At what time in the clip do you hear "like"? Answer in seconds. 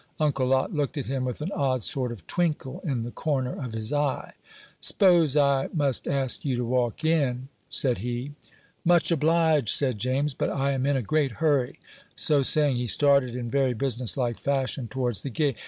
14.17-14.39